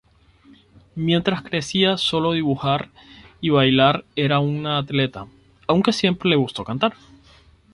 Mientras 0.95 1.43
crecía 1.43 1.95
solía 1.95 2.31
dibujar, 2.33 2.89
bailar 3.39 4.03
y 4.15 4.21
era 4.23 4.39
una 4.39 4.79
atleta, 4.79 5.27
aunque 5.67 5.93
siempre 5.93 6.27
le 6.27 6.37
gustó 6.37 6.63
cantar. 6.63 6.95